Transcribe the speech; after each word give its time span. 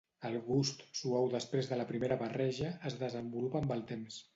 El 0.27 0.37
gust, 0.45 0.81
suau 1.01 1.29
després 1.35 1.71
de 1.73 1.79
la 1.83 1.87
primera 1.93 2.21
barreja, 2.25 2.75
es 2.91 3.01
desenvolupa 3.07 3.65
amb 3.67 3.77
el 3.81 3.91
temps. 3.97 4.25